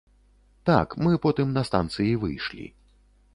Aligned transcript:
Так, 0.69 0.95
мы 1.07 1.11
потым 1.25 1.51
на 1.59 1.63
станцыі 1.69 2.17
выйшлі. 2.25 2.65